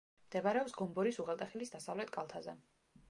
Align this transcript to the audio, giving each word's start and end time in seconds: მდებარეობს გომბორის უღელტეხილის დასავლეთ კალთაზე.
მდებარეობს 0.27 0.73
გომბორის 0.79 1.21
უღელტეხილის 1.25 1.73
დასავლეთ 1.77 2.13
კალთაზე. 2.17 2.57